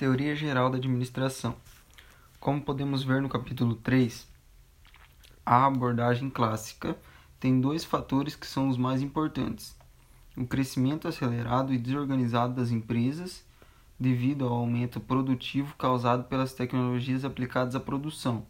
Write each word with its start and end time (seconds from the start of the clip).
Teoria 0.00 0.34
geral 0.34 0.70
da 0.70 0.78
administração. 0.78 1.54
Como 2.40 2.62
podemos 2.62 3.02
ver 3.02 3.20
no 3.20 3.28
capítulo 3.28 3.74
3, 3.74 4.26
a 5.44 5.66
abordagem 5.66 6.30
clássica 6.30 6.96
tem 7.38 7.60
dois 7.60 7.84
fatores 7.84 8.34
que 8.34 8.46
são 8.46 8.70
os 8.70 8.78
mais 8.78 9.02
importantes: 9.02 9.76
o 10.34 10.46
crescimento 10.46 11.06
acelerado 11.06 11.74
e 11.74 11.76
desorganizado 11.76 12.54
das 12.54 12.70
empresas, 12.70 13.44
devido 13.98 14.46
ao 14.46 14.54
aumento 14.54 15.00
produtivo 15.00 15.76
causado 15.76 16.24
pelas 16.24 16.54
tecnologias 16.54 17.22
aplicadas 17.22 17.74
à 17.74 17.78
produção, 17.78 18.46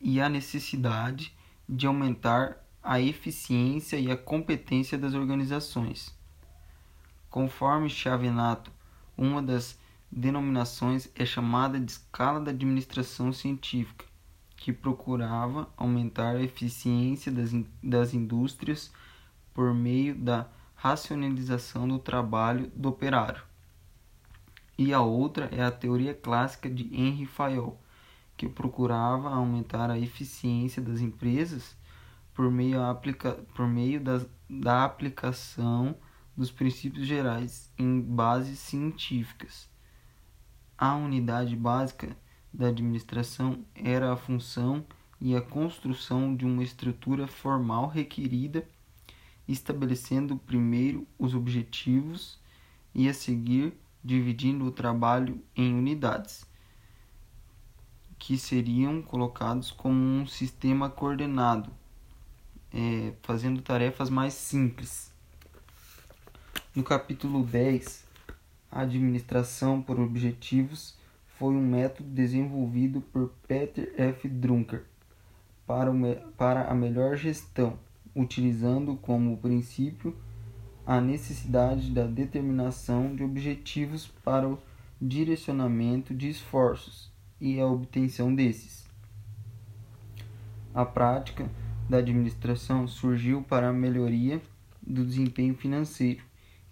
e 0.00 0.22
a 0.22 0.28
necessidade 0.30 1.36
de 1.68 1.86
aumentar 1.86 2.56
a 2.82 2.98
eficiência 2.98 3.98
e 3.98 4.10
a 4.10 4.16
competência 4.16 4.96
das 4.96 5.12
organizações. 5.12 6.16
Conforme 7.28 7.90
Chavenato, 7.90 8.72
uma 9.14 9.42
das 9.42 9.78
denominações 10.10 11.10
é 11.14 11.24
chamada 11.24 11.78
de 11.78 11.92
escala 11.92 12.40
da 12.40 12.50
administração 12.50 13.32
científica, 13.32 14.04
que 14.56 14.72
procurava 14.72 15.68
aumentar 15.76 16.36
a 16.36 16.42
eficiência 16.42 17.30
das, 17.30 17.50
das 17.82 18.14
indústrias 18.14 18.90
por 19.54 19.72
meio 19.74 20.14
da 20.14 20.46
racionalização 20.74 21.86
do 21.86 21.98
trabalho 21.98 22.70
do 22.74 22.88
operário. 22.88 23.42
E 24.76 24.92
a 24.92 25.00
outra 25.00 25.46
é 25.46 25.62
a 25.62 25.72
teoria 25.72 26.14
clássica 26.14 26.70
de 26.70 26.84
Henry 26.94 27.26
Fayol, 27.26 27.80
que 28.36 28.48
procurava 28.48 29.30
aumentar 29.30 29.90
a 29.90 29.98
eficiência 29.98 30.80
das 30.80 31.00
empresas 31.00 31.76
por 32.32 32.48
meio, 32.52 32.80
aplica, 32.80 33.32
por 33.54 33.66
meio 33.66 34.00
das, 34.00 34.24
da 34.48 34.84
aplicação 34.84 35.96
dos 36.36 36.52
princípios 36.52 37.04
gerais 37.04 37.72
em 37.76 38.00
bases 38.00 38.60
científicas. 38.60 39.68
A 40.80 40.94
unidade 40.94 41.56
básica 41.56 42.16
da 42.54 42.68
administração 42.68 43.64
era 43.74 44.12
a 44.12 44.16
função 44.16 44.86
e 45.20 45.34
a 45.34 45.40
construção 45.40 46.36
de 46.36 46.46
uma 46.46 46.62
estrutura 46.62 47.26
formal 47.26 47.88
requerida, 47.88 48.64
estabelecendo 49.48 50.36
primeiro 50.36 51.04
os 51.18 51.34
objetivos 51.34 52.38
e 52.94 53.08
a 53.08 53.14
seguir 53.14 53.76
dividindo 54.04 54.64
o 54.66 54.70
trabalho 54.70 55.42
em 55.56 55.74
unidades, 55.74 56.46
que 58.16 58.38
seriam 58.38 59.02
colocados 59.02 59.72
como 59.72 59.98
um 59.98 60.28
sistema 60.28 60.88
coordenado, 60.88 61.72
é, 62.72 63.14
fazendo 63.22 63.60
tarefas 63.62 64.08
mais 64.08 64.34
simples. 64.34 65.12
No 66.72 66.84
capítulo 66.84 67.42
10, 67.44 68.07
a 68.70 68.82
administração 68.82 69.80
por 69.80 69.98
objetivos 69.98 70.96
foi 71.26 71.54
um 71.54 71.66
método 71.66 72.08
desenvolvido 72.08 73.00
por 73.00 73.32
Peter 73.46 73.92
F. 73.96 74.28
Drucker 74.28 74.84
para, 75.66 75.92
para 76.36 76.70
a 76.70 76.74
melhor 76.74 77.16
gestão, 77.16 77.78
utilizando 78.14 78.96
como 78.96 79.36
princípio 79.36 80.16
a 80.86 81.00
necessidade 81.00 81.90
da 81.90 82.06
determinação 82.06 83.14
de 83.14 83.22
objetivos 83.22 84.06
para 84.24 84.48
o 84.48 84.58
direcionamento 85.00 86.14
de 86.14 86.28
esforços 86.28 87.12
e 87.40 87.60
a 87.60 87.66
obtenção 87.66 88.34
desses. 88.34 88.88
A 90.74 90.84
prática 90.84 91.48
da 91.88 91.98
administração 91.98 92.88
surgiu 92.88 93.42
para 93.42 93.68
a 93.68 93.72
melhoria 93.72 94.40
do 94.82 95.04
desempenho 95.04 95.54
financeiro. 95.54 96.22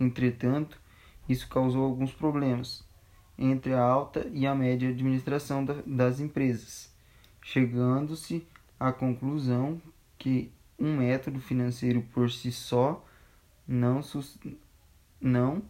Entretanto, 0.00 0.80
isso 1.28 1.48
causou 1.48 1.84
alguns 1.84 2.12
problemas 2.12 2.84
entre 3.38 3.74
a 3.74 3.82
alta 3.82 4.27
e 4.32 4.46
a 4.46 4.55
média 4.55 4.88
administração 4.88 5.64
das 5.86 6.20
empresas, 6.20 6.92
chegando-se 7.42 8.46
à 8.80 8.92
conclusão 8.92 9.80
que 10.18 10.51
um 10.78 10.96
método 10.96 11.40
financeiro 11.40 12.02
por 12.12 12.30
si 12.30 12.51
só 12.51 13.05
não, 13.67 14.01
não, 15.20 15.62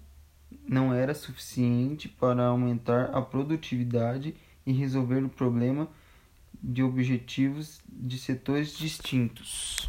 não 0.68 0.92
era 0.92 1.14
suficiente 1.14 2.08
para 2.08 2.46
aumentar 2.46 3.10
a 3.16 3.22
produtividade 3.22 4.34
e 4.64 4.72
resolver 4.72 5.24
o 5.24 5.28
problema 5.28 5.88
de 6.62 6.82
objetivos 6.82 7.80
de 7.88 8.18
setores 8.18 8.76
distintos. 8.76 9.88